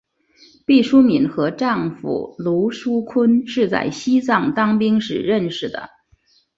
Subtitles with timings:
[0.65, 5.91] 毕淑敏和丈夫芦书坤是在西藏当兵时认识的。